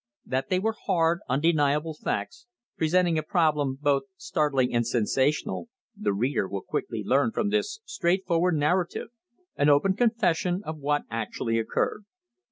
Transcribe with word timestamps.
That 0.25 0.49
they 0.49 0.57
were 0.57 0.75
hard, 0.87 1.19
undeniable 1.29 1.93
facts, 1.93 2.47
presenting 2.75 3.19
a 3.19 3.21
problem 3.21 3.77
both 3.79 4.05
startling 4.17 4.73
and 4.73 4.87
sensational, 4.87 5.69
the 5.95 6.11
reader 6.11 6.47
will 6.47 6.61
quickly 6.63 7.03
learn 7.05 7.31
from 7.31 7.49
this 7.49 7.81
straightforward 7.85 8.55
narrative 8.55 9.09
an 9.57 9.69
open 9.69 9.93
confession 9.95 10.63
of 10.65 10.79
what 10.79 11.03
actually 11.11 11.59
occurred. 11.59 12.05